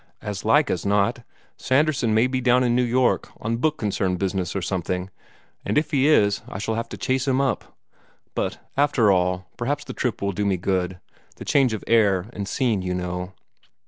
As 0.23 0.43
like 0.43 0.71
as 0.71 0.83
not 0.83 1.21
Sanderson 1.57 2.15
may 2.15 2.25
be 2.25 2.41
down 2.41 2.63
in 2.63 2.75
New 2.75 2.81
York, 2.81 3.29
on 3.39 3.57
Book 3.57 3.77
Concern 3.77 4.15
business 4.17 4.55
or 4.55 4.61
something; 4.63 5.11
and 5.63 5.77
if 5.77 5.91
he 5.91 6.07
is, 6.07 6.41
I 6.49 6.57
shall 6.57 6.73
have 6.73 6.89
to 6.89 6.97
chase 6.97 7.27
him 7.27 7.39
up. 7.39 7.77
But, 8.33 8.57
after 8.75 9.11
all, 9.11 9.45
perhaps 9.57 9.83
the 9.83 9.93
trip 9.93 10.19
will 10.19 10.31
do 10.31 10.43
me 10.43 10.57
good 10.57 10.99
the 11.35 11.45
change 11.45 11.71
of 11.71 11.83
air 11.85 12.25
and 12.33 12.47
scene, 12.47 12.81
you 12.81 12.95
know." 12.95 13.33